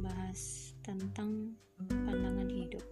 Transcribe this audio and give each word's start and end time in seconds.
Kali 0.00 0.08
ini 0.08 0.16
aku 0.16 0.16
akan 0.16 0.32
bahas 0.32 0.40
tentang 0.80 1.30
pandangan 2.08 2.48
hidup. 2.48 2.84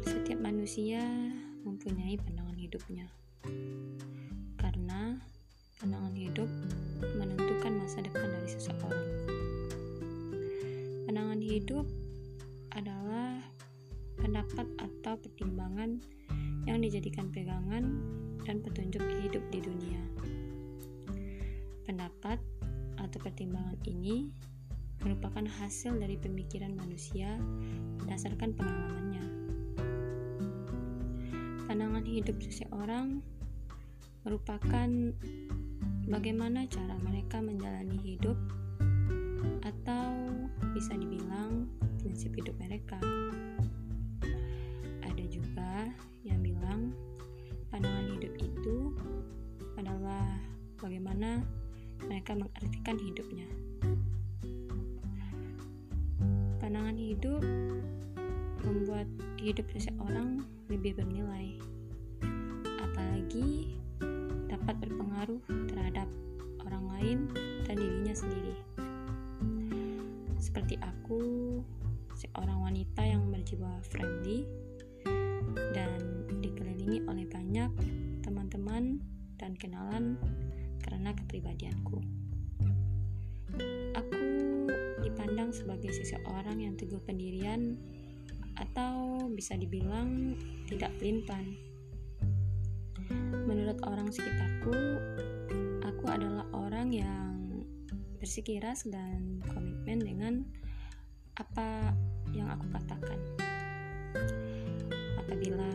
Setiap 0.00 0.40
manusia 0.40 1.04
mempunyai 1.60 2.16
pandangan 2.16 2.56
hidupnya. 2.56 3.04
Karena 4.56 5.20
pandangan 5.76 6.16
hidup 6.16 6.48
menentukan 7.20 7.72
masa 7.84 8.00
depan 8.00 8.32
dari 8.32 8.48
seseorang. 8.48 9.08
Pandangan 11.04 11.40
hidup 11.44 11.84
adalah 12.72 13.44
pendapat 14.16 14.66
atau 14.80 15.20
pertimbangan 15.20 16.00
yang 16.64 16.80
dijadikan 16.80 17.28
pegangan 17.28 18.00
dan 18.48 18.64
petunjuk 18.64 19.04
hidup 19.20 19.44
di 19.52 19.60
dunia. 19.60 20.00
Pendapat 21.84 22.40
atau 22.96 23.18
pertimbangan 23.20 23.76
ini 23.84 24.48
merupakan 25.00 25.44
hasil 25.60 25.96
dari 25.96 26.20
pemikiran 26.20 26.76
manusia 26.76 27.40
berdasarkan 28.00 28.52
pengalamannya. 28.52 29.24
Pandangan 31.64 32.04
hidup 32.04 32.36
seseorang 32.44 33.24
merupakan 34.24 34.88
bagaimana 36.04 36.68
cara 36.68 36.98
mereka 37.00 37.40
menjalani 37.40 37.96
hidup 38.04 38.36
atau 39.64 40.28
bisa 40.76 40.92
dibilang 40.92 41.64
prinsip 41.96 42.36
hidup 42.36 42.52
mereka. 42.60 43.00
Ada 45.00 45.24
juga 45.32 45.88
yang 46.26 46.44
bilang 46.44 46.92
pandangan 47.72 48.12
hidup 48.18 48.34
itu 48.36 48.92
adalah 49.80 50.36
bagaimana 50.76 51.40
mereka 52.04 52.36
mengartikan 52.36 53.00
hidupnya. 53.00 53.69
Pandangan 56.70 57.02
hidup 57.02 57.42
membuat 58.62 59.10
hidup 59.42 59.66
seseorang 59.74 60.46
lebih 60.70 61.02
bernilai, 61.02 61.58
apalagi 62.78 63.74
dapat 64.46 64.78
berpengaruh 64.78 65.42
terhadap 65.66 66.06
orang 66.62 66.84
lain 66.94 67.18
dan 67.66 67.74
dirinya 67.74 68.14
sendiri. 68.14 68.54
Seperti 70.38 70.78
aku, 70.78 71.58
seorang 72.14 72.62
wanita 72.62 73.02
yang 73.02 73.26
berjiwa 73.34 73.82
friendly 73.90 74.46
dan 75.74 76.22
dikelilingi 76.38 77.02
oleh 77.10 77.26
banyak 77.26 77.74
teman-teman 78.22 79.02
dan 79.42 79.58
kenalan 79.58 80.14
karena 80.86 81.10
kepribadianku. 81.18 81.98
Aku 83.98 84.39
dipandang 85.10 85.50
sebagai 85.50 85.90
seseorang 85.90 86.62
yang 86.62 86.78
teguh 86.78 87.02
pendirian 87.02 87.74
atau 88.54 89.26
bisa 89.34 89.58
dibilang 89.58 90.38
tidak 90.70 90.94
pelimpan. 91.02 91.58
Menurut 93.48 93.82
orang 93.82 94.06
sekitarku, 94.14 94.78
aku 95.82 96.04
adalah 96.06 96.46
orang 96.54 96.94
yang 96.94 97.34
bersikeras 98.22 98.86
dan 98.86 99.42
komitmen 99.50 99.98
dengan 99.98 100.34
apa 101.34 101.90
yang 102.30 102.46
aku 102.52 102.70
katakan. 102.70 103.18
Apabila 105.18 105.72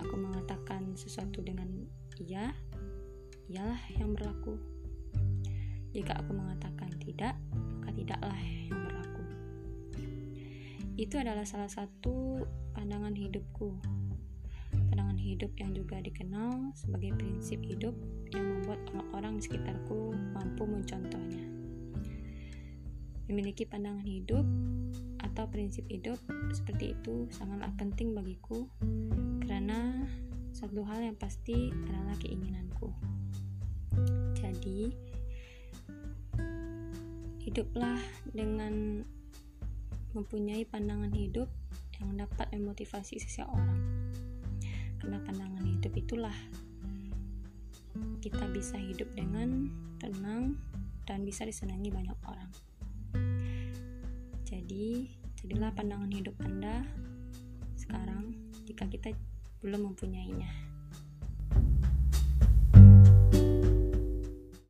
aku 0.00 0.14
mengatakan 0.18 0.98
sesuatu 0.98 1.38
dengan 1.44 1.68
iya, 2.18 2.50
ialah 3.46 3.78
yang 3.94 4.16
berlaku. 4.16 4.58
Jika 5.92 6.16
aku 6.24 6.32
mengatakan 6.32 6.88
tidak, 6.96 7.36
Itu 10.92 11.16
adalah 11.16 11.48
salah 11.48 11.72
satu 11.72 12.44
pandangan 12.76 13.16
hidupku. 13.16 13.72
Pandangan 14.92 15.16
hidup 15.16 15.52
yang 15.56 15.72
juga 15.72 16.04
dikenal 16.04 16.76
sebagai 16.76 17.16
prinsip 17.16 17.64
hidup 17.64 17.96
yang 18.36 18.44
membuat 18.44 18.80
orang-orang 18.92 19.40
di 19.40 19.42
sekitarku 19.48 20.12
mampu 20.36 20.68
mencontohnya. 20.68 21.44
Memiliki 23.32 23.64
pandangan 23.64 24.04
hidup 24.04 24.44
atau 25.24 25.48
prinsip 25.48 25.88
hidup 25.88 26.20
seperti 26.52 26.92
itu 26.92 27.24
sangatlah 27.32 27.72
penting 27.80 28.12
bagiku 28.12 28.68
karena 29.48 30.04
satu 30.52 30.84
hal 30.84 31.00
yang 31.00 31.16
pasti 31.16 31.72
adalah 31.88 32.12
keinginanku. 32.20 32.92
Jadi, 34.36 34.92
hiduplah 37.40 38.00
dengan 38.28 39.04
mempunyai 40.12 40.64
pandangan 40.68 41.12
hidup 41.12 41.48
yang 42.00 42.16
dapat 42.16 42.48
memotivasi 42.52 43.20
seseorang. 43.20 43.80
Karena 45.00 45.18
pandangan 45.24 45.64
hidup 45.66 45.92
itulah 45.98 46.36
kita 48.22 48.46
bisa 48.54 48.78
hidup 48.78 49.10
dengan 49.12 49.68
tenang 49.98 50.56
dan 51.04 51.26
bisa 51.26 51.42
disenangi 51.44 51.90
banyak 51.90 52.18
orang. 52.24 52.50
Jadi, 54.46 55.10
jadilah 55.42 55.74
pandangan 55.74 56.12
hidup 56.12 56.36
Anda 56.40 56.86
sekarang 57.74 58.36
jika 58.64 58.86
kita 58.86 59.10
belum 59.60 59.92
mempunyainya. 59.92 60.71